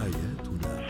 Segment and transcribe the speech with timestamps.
[0.00, 0.80] حياتنا.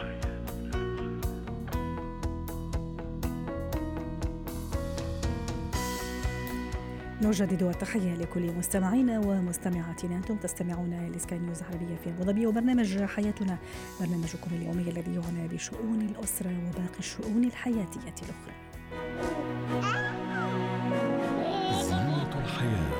[7.22, 10.16] نجدد التحية لكل مستمعينا ومستمعاتنا.
[10.16, 13.58] أنتم تستمعون لسكاي نيوز عربية في أبو ظبي وبرنامج حياتنا.
[14.00, 18.54] برنامجكم اليومي الذي يعنى بشؤون الأسرة وباقي الشؤون الحياتية الأخرى.
[21.82, 22.99] زينة الحياة.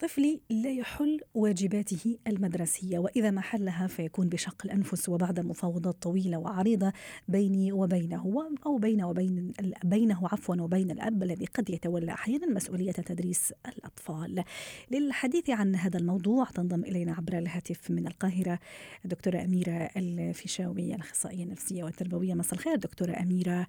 [0.00, 6.92] طفلي لا يحل واجباته المدرسية وإذا ما حلها فيكون بشق الأنفس وبعد مفاوضات طويلة وعريضة
[7.28, 9.52] بيني وبينه أو بين وبين
[9.84, 14.44] بينه عفوا وبين الأب الذي قد يتولى أحيانا مسؤولية تدريس الأطفال.
[14.90, 18.58] للحديث عن هذا الموضوع تنضم إلينا عبر الهاتف من القاهرة
[19.04, 22.34] الدكتورة أميرة الفيشاوي الأخصائية النفسية والتربوية.
[22.34, 23.66] مساء الخير دكتورة أميرة.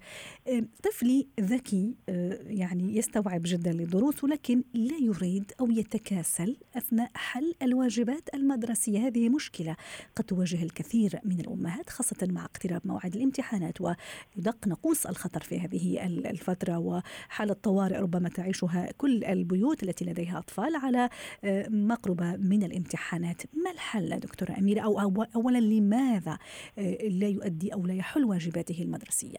[0.82, 7.54] طفلي ذكي أه، يعني يستوعب جدا للدروس ولكن لا يريد أو يتكاسل يتكاسل أثناء حل
[7.62, 9.76] الواجبات المدرسية، هذه مشكلة
[10.16, 16.06] قد تواجه الكثير من الأمهات خاصة مع اقتراب موعد الامتحانات ويدق نقوص الخطر في هذه
[16.06, 16.78] الفترة.
[16.78, 21.08] وحاله طوارئ ربما تعيشها كل البيوت التي لديها أطفال على
[21.44, 26.38] آه، مقربة من الامتحانات، ما الحل دكتورة أميرة؟ أو اولا لماذا
[26.78, 29.38] آه، لا يؤدي أو لا يحل واجباته المدرسية؟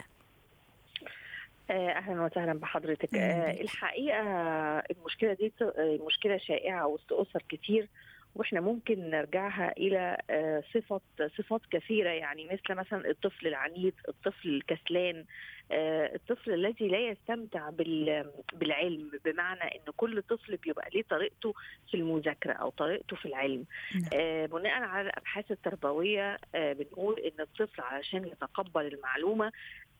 [1.73, 4.21] آه، أهلا وسهلا بحضرتك آه، الحقيقة
[4.79, 7.89] المشكلة دي آه، مشكلة شائعة وسط أسر كتير
[8.35, 10.17] وإحنا ممكن نرجعها إلى
[10.73, 11.01] صفات
[11.38, 15.25] صفات كثيرة يعني مثل مثلا الطفل العنيد، الطفل الكسلان،
[16.16, 17.69] الطفل الذي لا يستمتع
[18.53, 21.53] بالعلم بمعنى إن كل طفل بيبقى ليه طريقته
[21.91, 23.66] في المذاكرة أو طريقته في العلم.
[23.95, 24.45] نعم.
[24.45, 29.51] بناء على الأبحاث التربوية بنقول إن الطفل علشان يتقبل المعلومة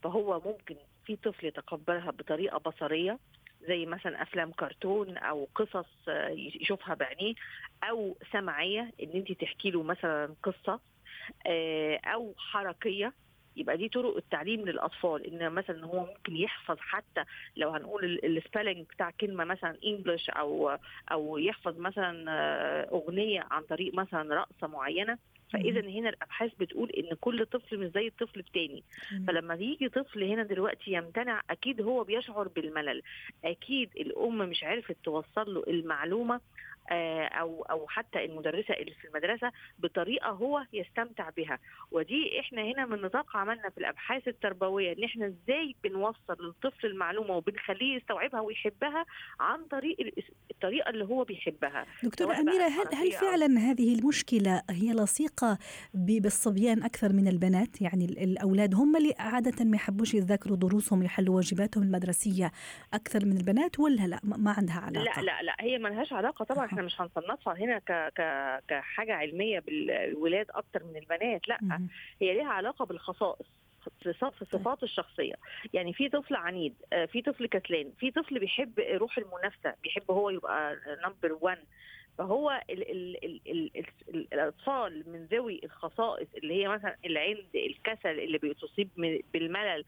[0.04, 3.20] فهو ممكن في طفل يتقبلها بطريقة بصرية
[3.68, 6.30] زي مثلا أفلام كرتون أو قصص آه،
[6.62, 7.34] يشوفها بعينيه
[7.84, 10.80] أو سمعيه إن أنت تحكي له مثلا قصة
[11.48, 13.14] آه، أو حركية.
[13.56, 17.24] يبقى دي طرق التعليم للأطفال إن مثلا هو ممكن يحفظ حتى
[17.56, 20.78] لو هنقول السبيلنج بتاع كلمة مثلا انجلش أو
[21.12, 25.18] أو يحفظ مثلا آه، أغنية عن طريق مثلا رقصة معينة.
[25.54, 28.84] فإذا هنا الأبحاث بتقول إن كل طفل مش زي الطفل الثاني
[29.28, 33.02] فلما يجي طفل هنا دلوقتي يمتنع أكيد هو بيشعر بالملل.
[33.46, 36.42] أكيد الأم مش عرفت توصل له المعلومة
[36.92, 41.60] أو أو حتى المدرسة اللي في المدرسة بطريقة هو يستمتع بها.
[41.92, 47.36] ودي إحنا هنا من نطاق عملنا في الأبحاث التربوية إن إحنا إزاي بنوصل للطفل المعلومة
[47.38, 49.06] وبالخليه يستوعبها ويحبها
[49.40, 49.98] عن طريق
[50.52, 51.86] الطريقة اللي هو بيحبها.
[52.04, 55.58] دكتورة أميرة هل هل فعلا هذه المشكلة هي لصيقة
[55.94, 61.84] بالصبيان أكثر من البنات؟ يعني الأولاد هم اللي عادة ما يحبوش يذاكروا دروسهم يحلوا واجباتهم
[61.84, 62.52] المدرسية
[62.94, 66.46] أكثر من البنات ولا لا؟ ما عندها علاقة؟ لا لا لا هي ما لهاش علاقة
[66.46, 68.22] طبعا إحنا مش هنصنفها هنا ك ك
[68.68, 71.60] كحاجة علمية بالولاد أكتر من البنات لأ
[72.22, 73.46] هي ليها علاقة بالخصائص
[74.04, 75.34] في صفات الشخصية.
[75.74, 80.30] يعني في طفل عنيد آه، في طفل كسلان في طفل بيحب روح المنافسة بيحب هو
[80.30, 81.58] يبقى نمبر 1
[82.18, 83.72] فهو ال ال ال ال
[84.10, 88.90] ال الأطفال من ذوي الخصائص اللي هي مثلا العند الكسل اللي بتصيب
[89.34, 89.86] بالملل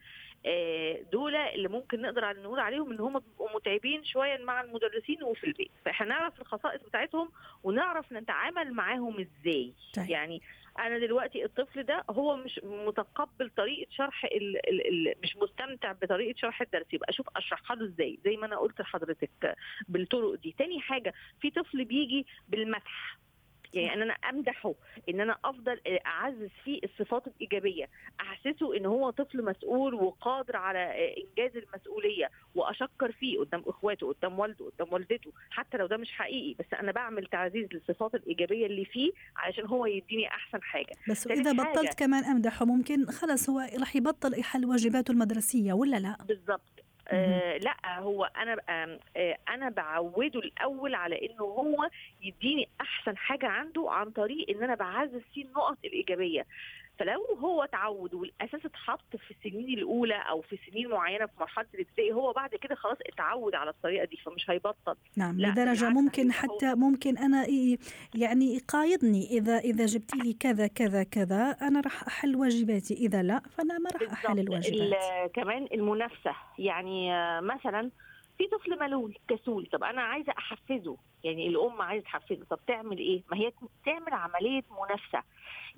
[1.12, 5.70] دول اللي ممكن نقدر نقول عليهم إن هم بيبقوا متعبين شوية مع المدرسين وفي البيت.
[5.84, 7.30] فإحنا نعرف الخصائص بتاعتهم
[7.64, 9.72] ونعرف نتعامل معاهم إزاي.
[9.96, 10.10] طيب.
[10.10, 10.42] يعني
[10.78, 16.36] أنا دلوقتي الطفل ده هو مش متقبل طريقة شرح ال ال ال مش مستمتع بطريقة
[16.38, 16.86] شرح الدرس.
[16.92, 18.18] يبقى أشوف أشرحها له إزاي.
[18.24, 19.56] زي ما أنا قلت لحضرتك
[19.88, 20.54] بالطرق دي.
[20.58, 23.18] تاني حاجة في طفل بيجي بالمدح.
[23.74, 24.74] يعني ان أنا أمدحه
[25.08, 27.88] إن أنا أفضل أعزز فيه الصفات الإيجابية.
[28.20, 34.70] أحسسه إن هو طفل مسؤول وقادر على إنجاز المسؤولية وأشكر فيه قدام إخواته قدام والده
[34.70, 39.12] قدام والدته حتى لو ده مش حقيقي بس أنا بعمل تعزيز للصفات الإيجابية اللي فيه
[39.36, 40.92] علشان هو يديني أحسن حاجة.
[41.10, 46.16] بس إذا بطلت كمان أمدحه ممكن خلاص هو راح يبطل يحل واجباته المدرسية ولا لا؟
[46.28, 46.75] بالظبط.
[47.08, 51.88] آه لا هو أنا آه أنا بعوده الأول على إنه هو
[52.22, 56.46] يديني أحسن حاجة عنده عن طريق إن أنا بعزز فيه النقط الإيجابية.
[56.98, 62.12] فلو هو تعود والاساس اتحط في السنين الاولى أو في سنين معينه في مرحله الابتدائي
[62.12, 64.94] هو بعد كده خلاص اتعود على الطريقة دي فمش هيبطل.
[65.16, 67.46] نعم لدرجة ممكن حتى ممكن أنا
[68.14, 73.40] يعني يقايضني إذا إذا جبت لي كذا كذا كذا أنا راح أحل واجباتي إذا لا
[73.50, 75.30] فأنا ما راح أحل الواجبات.
[75.34, 77.10] كمان المنافسة يعني
[77.40, 77.90] مثلا
[78.38, 82.44] في طفل ملول كسول طب أنا عايزة أحفزه يعني الأم عايزة تحفزه.
[82.50, 83.52] طب تعمل إيه؟ ما هي
[83.84, 85.22] تعمل عملية منافسة.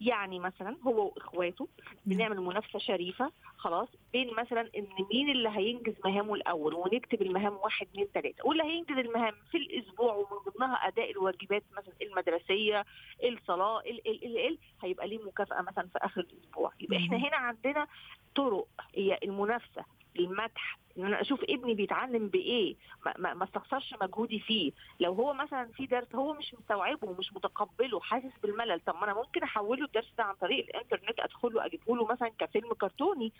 [0.01, 1.69] يعني مثلا هو وإخواته
[2.07, 7.87] بنعمل منافسة شريفة خلاص بين مثلا إن مين اللي هينجز مهامه الأول ونكتب المهام واحد
[7.87, 12.85] اثنين ثلاثة واللي هينجز المهام في الأسبوع ومن ضمنها أداء الواجبات مثلا المدرسية
[13.25, 16.73] الصلاة ال ال ال ال هيبقى ليه مكافأة مثلا في آخر الأسبوع.
[16.81, 17.87] يبقى إحنا هنا عندنا
[18.35, 19.85] طرق هي المنافسة.
[20.19, 22.77] المدح إن أنا أشوف ابني بيتعلم بإيه؟
[23.19, 24.73] ما, ما استخسرش مجهودي فيه.
[25.01, 28.81] لو هو مثلا في درس هو مش مستوعبه ومش متقبله حاسس بالملل.
[28.81, 32.73] طب ما أنا ممكن أحوله الدرس ده عن طريق الإنترنت أدخله أجيبه له مثلا كفيلم
[32.75, 33.33] كرتوني.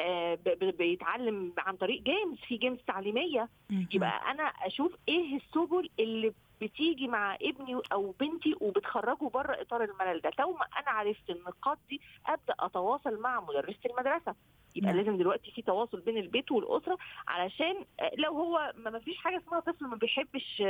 [0.00, 0.38] آه
[0.78, 3.48] بيتعلم عن طريق games في games تعليمية.
[3.94, 10.20] يبقى أنا أشوف إيه السبل اللي بتيجي مع ابني أو بنتي وبتخرجه بره إطار الملل
[10.20, 10.30] ده.
[10.38, 14.34] لو ما أنا عرفت النقاط دي أبدأ أتواصل مع مدرسة المدرسة.
[14.74, 15.00] يبقى نعم.
[15.00, 16.98] لازم دلوقتي في تواصل بين البيت والأسرة
[17.28, 17.84] علشان
[18.18, 20.60] لو هو ما فيش حاجة اسمها طفل ما بيحبش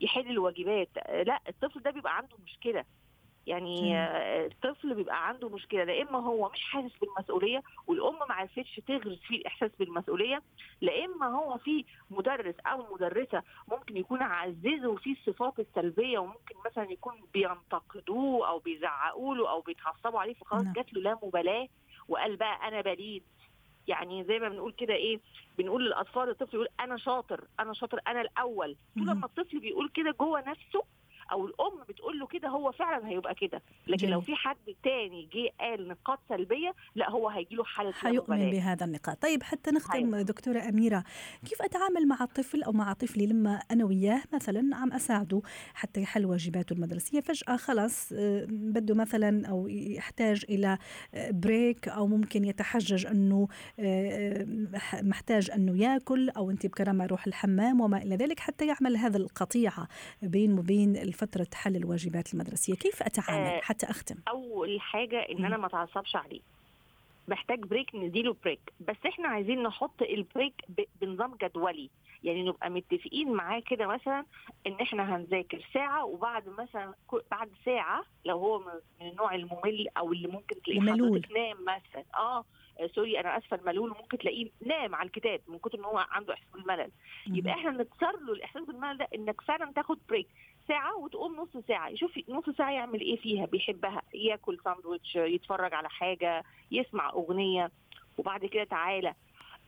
[0.00, 0.88] يحل الواجبات
[1.26, 2.84] لا الطفل ده بيبقى عنده مشكلة.
[3.46, 3.98] يعني
[4.46, 5.84] الطفل بيبقى عنده مشكلة.
[5.84, 10.42] لا إما هو مش حاسس بالمسؤولية والأم ما عرفتش تغرس فيه الإحساس بالمسؤولية
[10.80, 16.92] لا إما هو في مدرس أو مدرسة ممكن يكون عززوا فيه الصفات السلبية وممكن مثلا
[16.92, 21.68] يكون بينتقدوه أو بيزعقوا له أو بيتعصبوا عليه فخلاص جات له لا مبالاة.
[22.08, 23.22] وقال بقى أنا بليد.
[23.88, 25.20] يعني زي ما بنقول كده إيه
[25.58, 28.76] بنقول للأطفال الطفل يقول أنا شاطر أنا شاطر أنا الأول.
[28.98, 30.82] طول لما الطفل بيقول كده جوه نفسه
[31.32, 34.12] أو الأم بتقول له كده هو فعلا هيبقى كده لكن جميل.
[34.12, 38.84] لو في حد تاني جه قال نقاط سلبية لا هو هيجي له حالة حيؤمن بهذا
[38.86, 40.24] النقاط طيب حتى نختم حي.
[40.24, 41.04] دكتورة أميرة
[41.48, 45.42] كيف أتعامل مع الطفل أو مع طفلي لما أنا وياه مثلا عم أساعده
[45.74, 48.12] حتى يحل واجباته المدرسية فجأة خلاص
[48.48, 50.78] بده مثلا أو يحتاج إلى
[51.30, 53.48] break أو ممكن يتحجج أنه
[55.02, 59.88] محتاج أنه ياكل أو أنت بكرامة يروح الحمام وما إلى ذلك حتى يعمل هذا القطيعه
[60.22, 65.56] بين وبين فترة حل الواجبات المدرسية كيف أتعامل آه حتى أختم؟ أول حاجة إن أنا
[65.56, 66.40] ما أتعصبش عليه.
[67.28, 70.54] محتاج break نديله break بس إحنا عايزين نحط ال break
[71.00, 71.90] بنظام جدولي.
[72.24, 74.24] يعني نبقى متفقين معاه كده مثلا
[74.66, 76.94] إن إحنا هنذاكر ساعة وبعد مثلا
[77.30, 82.04] بعد ساعة لو هو من النوع الممل أو اللي ممكن تلاقيه حضرتك نام مثلا.
[82.14, 82.44] آه
[82.94, 86.50] sorry أنا آسفة الملول ممكن تلاقيه نام على الكتاب من كتر ان هو عنده إحساس
[86.54, 86.90] بالملل.
[87.26, 90.26] يبقى إحنا نكسر له الإحساس بالملل ده إنك فعلا تاخد break
[90.68, 91.88] ساعة وتقوم نص ساعة.
[91.88, 94.02] يشوف نص ساعة يعمل إيه فيها؟ بيحبها.
[94.14, 97.70] ياكل ساندوتش يتفرج على حاجة يسمع أغنية.
[98.18, 99.14] وبعد كده تعالى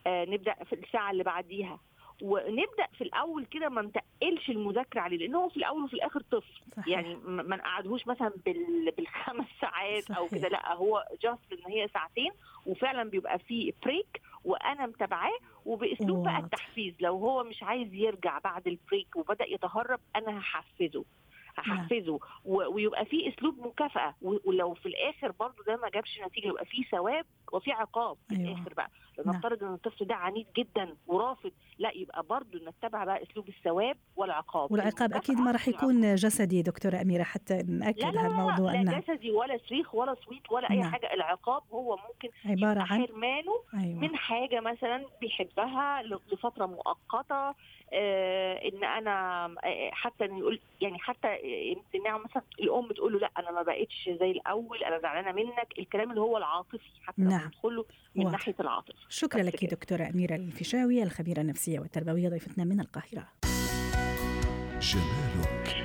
[0.07, 1.79] آه نبدأ في الساعة اللي بعديها.
[2.21, 6.61] ونبدأ في الأول كده ما نتقلش المذاكرة عليه لأن هو في الأول وفي الآخر طفل.
[6.77, 6.87] صحيح.
[6.87, 8.91] يعني ما نقعدهوش مثلا بال...
[8.97, 10.17] بالخمس ساعات صحيح.
[10.17, 10.47] أو كده.
[10.49, 12.31] لا هو just إن هي ساعتين
[12.65, 16.93] وفعلا بيبقى فيه break وأنا متابعاه وبأسلوب بقى التحفيز.
[16.99, 21.05] لو هو مش عايز يرجع بعد ال break وبدأ يتهرب أنا هحفزه.
[21.57, 24.15] هحفزه ويبقى في أسلوب مكافأة.
[24.21, 28.51] ولو في الآخر برضه ده ما جابش نتيجة يبقى في ثواب وفي عقاب في أيوة.
[28.51, 28.89] الآخر بقى.
[29.25, 34.71] لنفترض إن الطفل ده عنيد جدا ورافض لا يبقى برضه نتبع بقى أسلوب الثواب والعقاب.
[34.71, 38.83] والعقاب أكيد ما راح يكون جسدي دكتورة أميرة حتى نأكد لا لا هذا الموضوع لا,
[38.83, 40.91] لا جسدي ولا صريخ ولا صويت ولا أي نعم.
[40.91, 41.13] حاجة.
[41.13, 43.99] العقاب هو ممكن عبارة عن حرمانه أيوة.
[43.99, 47.53] من حاجة مثلا بيحبها لفترة مؤقتة
[47.93, 49.47] آه إن أنا
[49.91, 51.27] حتى يقول يعني حتى
[51.77, 55.73] امتناع مثلا الأم تقول له لا أنا ما بقتش زي الأول أنا زعلانة منك.
[55.79, 57.47] الكلام اللي هو العاطفي حتى نعم.
[57.47, 57.85] ندخله
[58.15, 58.31] من واضح.
[58.31, 63.27] ناحية العاطفه شكرا لك دكتورة أميرة الفيشاوي الخبيرة النفسية والتربوية ضيفتنا من القاهرة.
[64.79, 65.80] جمالك.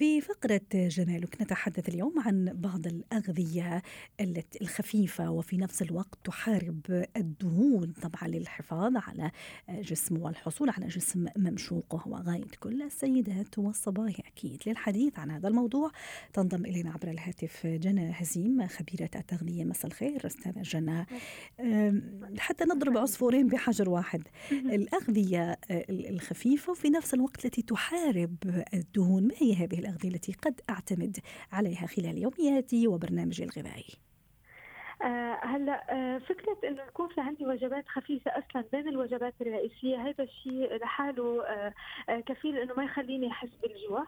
[0.00, 3.82] في فقرة جمالك نتحدث اليوم عن بعض الأغذية
[4.62, 9.30] الخفيفة وفي نفس الوقت تحارب الدهون طبعا للحفاظ على
[9.68, 14.18] جسم والحصول على جسم ممشوق وهو غاية كل السيدات والصبايا.
[14.26, 15.90] أكيد للحديث عن هذا الموضوع
[16.32, 19.64] تنضم إلينا عبر الهاتف جنى هزيم خبيرة التغذية.
[19.64, 21.06] مساء الخير أستاذة جنى.
[22.38, 24.22] حتى نضرب عصفورين بحجر واحد.
[24.52, 25.58] الأغذية
[25.90, 31.18] الخفيفة وفي نفس الوقت التي تحارب الدهون ما هي هذه الأغذية؟ التي قد أعتمد
[31.52, 34.09] عليها خلال يومياتي وبرنامجي الغذائي؟
[35.02, 40.24] آه هلا آه فكرة إنه يكون في عندي وجبات خفيفة أصلا بين الوجبات الرئيسية هذا
[40.24, 41.72] الشيء لحاله آه
[42.20, 44.04] كفيل إنه ما يخليني أحس بالجوع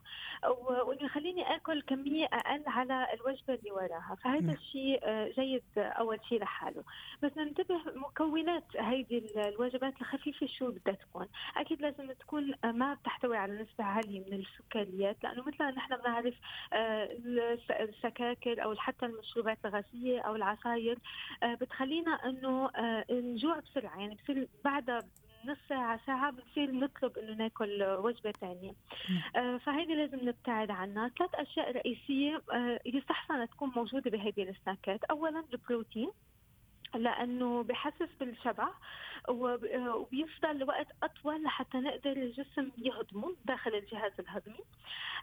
[0.87, 4.17] وإنه يخليني آكل كمية أقل على الوجبة اللي وراها.
[4.25, 6.85] فهذا الشيء آه جيد أول شيء لحاله.
[7.23, 11.27] بس ننتبه مكونات هيدي الوجبات الخفيفة شو بدها تكون.
[11.57, 16.35] أكيد لازم تكون ما بتحتوي على نسبة عالية من السكريات لأنه مثل ما نحن بنعرف
[17.81, 20.82] السكاكر أو حتى المشروبات الغازية أو العصاير
[21.43, 22.71] آه، بتخلينا إنه
[23.11, 24.01] نجوع بسرعة.
[24.01, 24.99] يعني بصير بعدها
[25.45, 28.73] نص ساعة ساعة بنصير نطلب إنه ناكل وجبة ثانية
[29.37, 31.11] آه فهيدي لازم نبتعد عنها.
[31.19, 35.05] ثلاث أشياء رئيسية آه يستحسن تكون موجودة بهذه السناكات.
[35.05, 36.11] اولا البروتين
[36.95, 38.69] لأنه بحسس بالشبع.
[39.29, 44.65] وبيفضل وقت أطول لحتى نقدر الجسم يهضمه داخل الجهاز الهضمي.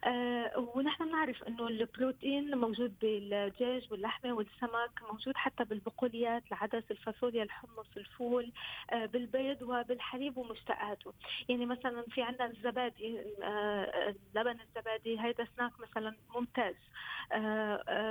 [0.03, 7.87] آه، ونحن بنعرف إنه البروتين موجود بالدجاج واللحمه والسمك موجود حتى بالبقوليات العدس الفاصوليا الحمص
[7.97, 8.51] الفول
[8.91, 11.13] آه، بالبيض وبالحليب ومشتقاته.
[11.49, 16.75] يعني مثلا في عندنا الزبادي آه، لبن الزبادي هيدا سناك مثلا ممتاز.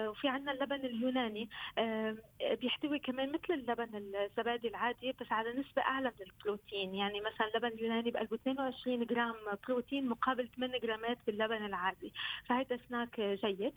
[0.09, 1.49] وفي عندنا اللبن اليوناني
[2.61, 6.95] بيحتوي كمان مثل اللبن الزبادي العادي بس على نسبة أعلى من البروتين.
[6.95, 9.35] يعني مثلا اللبن اليوناني بقلبه 22 جرام
[9.69, 12.13] بروتين مقابل 8 جرامات باللبن العادي.
[12.47, 13.73] فهذا سناك جيد.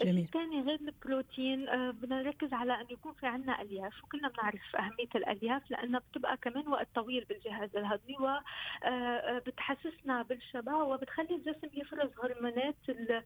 [0.00, 4.76] الشيء الثاني غير البروتين آه، بدنا نركز على أنه يكون في عندنا ألياف وكلنا بنعرف
[4.76, 12.10] أهمية الألياف لأنها بتبقى كمان وقت طويل بالجهاز الهضمي وبتحسسنا آه، بالشبع وبتخلي الجسم يفرز
[12.22, 13.22] هرمونات اللي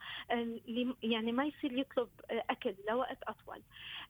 [1.02, 3.62] يعني ما يصير يطلب أكل لوقت أطول.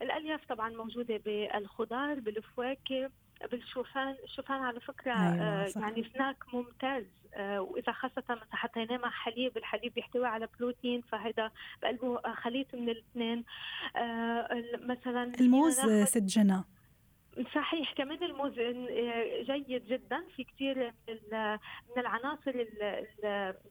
[0.03, 3.11] الألياف طبعا موجودة بالخضار بالفواكه
[3.51, 7.05] بالشوفان الشوفان على فكرة أيوة آه يعني سناك ممتاز
[7.35, 11.51] آه وإذا خاصة مثلا حطيناه مع حليب الحليب بيحتوي على بروتين فهذا
[11.83, 13.45] بقلبه خليط من الاثنين
[13.97, 14.49] آه
[14.81, 16.63] مثلا الموز ست جنى
[17.55, 18.53] صحيح كمان الموز
[19.47, 22.57] جيد جدا في كثير من العناصر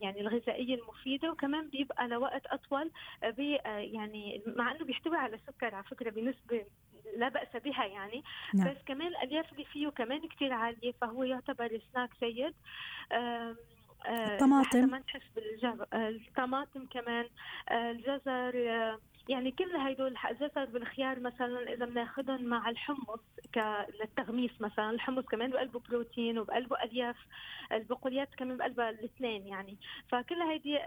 [0.01, 2.91] يعني الغذائية المفيدة وكمان بيبقى لوقت أطول
[3.23, 6.65] بي يعني مع إنه بيحتوي على سكر على فكرة بنسبة
[7.17, 8.23] لا بأس بها يعني.
[8.53, 8.67] نعم.
[8.67, 12.53] بس كمان الألياف اللي فيه كمان كتير عالية فهو يعتبر سناك جيد
[14.07, 14.89] الطماطم.
[14.89, 17.25] ما نحس بالجو الطماطم كمان
[17.71, 18.55] الجزر
[19.29, 23.19] يعني كل هدول الجزر بالخيار مثلا إذا بناخذهم مع الحمص
[24.01, 27.15] للتغميس مثلا الحمص كمان بقلبه بروتين وبقلبه ألياف
[27.71, 29.77] البقوليات كمان بقلبها الاثنين يعني.
[30.09, 30.79] فكل هيدي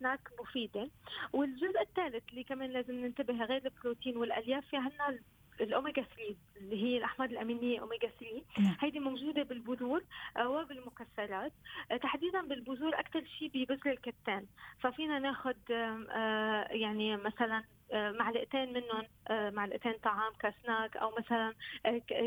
[0.00, 0.90] سناك مفيدة.
[1.32, 5.18] والجزء الثالث اللي كمان لازم ننتبه غير البروتين والألياف في عندنا
[5.60, 8.76] الاوميجا 3 اللي هي الأحماض الأمينية اوميجا 3 نعم.
[8.80, 10.04] هيدي موجودة بالبذور
[10.36, 11.52] آه، وبالمكسرات
[11.90, 14.46] آه، تحديدا بالبذور أكثر شيء ببذر الكتان
[14.80, 21.54] ففينا ناخذ آه، يعني مثلا معلقتين منهم معلقتين طعام كسناك أو مثلا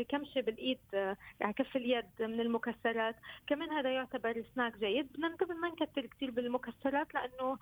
[0.08, 0.78] كمشه بالإيد
[1.40, 3.16] يعني كف اليد من المكسرات.
[3.46, 5.12] كمان هذا يعتبر سناك جيد.
[5.12, 7.58] بدنا ننتبه ما نكتر كثير بالمكسرات لأنه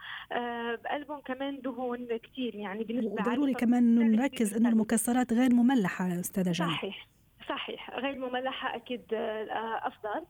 [0.76, 6.68] بقلبهم كمان دهون كثير يعني بالنسبة ضروري كمان نركز إنه المكسرات غير مملحة أستاذة جنى.
[6.68, 7.06] صحيح.
[7.48, 10.26] صحيح غير مملحة أكيد آه، أفضل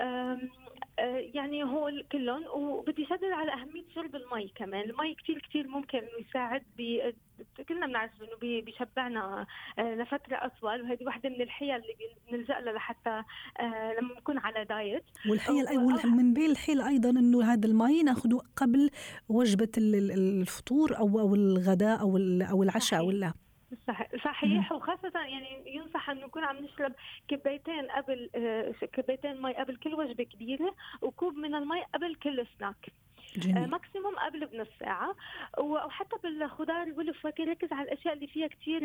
[0.00, 0.38] آه،
[1.34, 2.44] يعني هو كلهم.
[2.54, 4.90] وبدي شدد على أهمية شرب المي كمان.
[4.90, 7.00] المي كثير كثير ممكن يساعد ب
[7.68, 9.46] كلنا بنعرف إنه بيشبعنا
[9.78, 10.82] آه، لفترة أطول.
[10.82, 11.94] وهذه واحدة من الحيل اللي
[12.30, 13.22] بنلجا لها لحتى
[14.00, 15.04] لما نكون على دايت.
[15.30, 15.64] والحيل
[16.04, 18.90] من بين الحيل أيضا إنه هذا المي ناخذه قبل
[19.28, 22.16] وجبة الفطور أو أو الغداء أو
[22.50, 23.32] أو العشاء ولا.
[24.24, 24.72] صحيح.
[24.72, 26.92] وخاصة يعني ينصح انه نكون عم نشرب
[27.28, 32.92] كبايتين قبل آه، كبايتين مي قبل كل وجبة كبيرة وكوب من المي قبل كل سناك
[33.36, 33.70] جميل.
[33.70, 35.16] maximum قبل بنص ساعة.
[35.58, 38.82] وحتى بالخضار والفواكه ركز على الأشياء اللي فيها كثير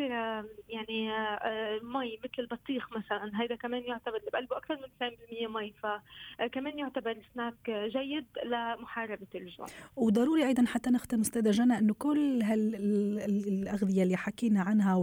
[0.68, 3.30] يعني آه، مي مثل البطيخ مثلا.
[3.34, 5.74] هذا كمان يعتبر اللي بقلبه أكثر من 90% مي.
[5.82, 9.66] فكمان يعتبر سناك جيد لمحاربة الجوع.
[9.96, 14.94] وضروري أيضا حتى نختم أستاذة جنى أنه كل هالأغذية اللي حكينا عنها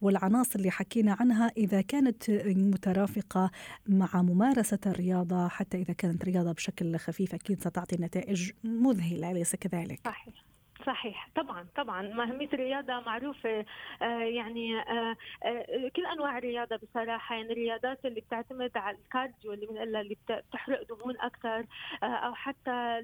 [0.00, 3.50] والعناصر اللي حكينا عنها إذا كانت مترافقة
[3.88, 8.50] مع ممارسة الرياضة حتى إذا كانت رياضة بشكل خفيف أكيد ستعطي نتائج
[8.82, 10.34] مذهل أليس كذلك؟ صحيح
[10.86, 11.28] صحيح.
[11.36, 12.02] طبعا طبعا.
[12.02, 13.64] مهمية الرياضة معروفة
[14.02, 17.34] آه يعني آه آه كل أنواع الرياضة بصراحة.
[17.34, 21.66] يعني الرياضات اللي بتعتمد على الكارديو اللي بنقولها اللي بتحرق دهون أكثر
[22.02, 23.00] آه أو حتى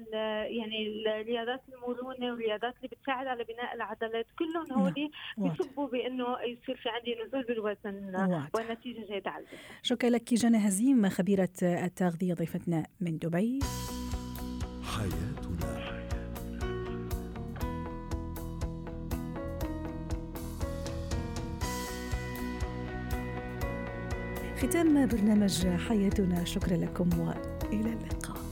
[0.49, 6.75] يعني الرياضات المرونة والرياضات اللي بتساعد على بناء العضلات كلهم نعم، هولي بيصبوا بأنه يصير
[6.75, 8.15] في عندي نزول بالوزن
[8.53, 13.59] والنتيجة جيدة على الجسم شكرا لك جنى هزيم خبيرة التغذية ضيفتنا من دبي.
[14.95, 15.44] حياتنا
[24.57, 26.45] ختام برنامج حياتنا.
[26.45, 28.44] شكرا لكم وإلى اللقاء.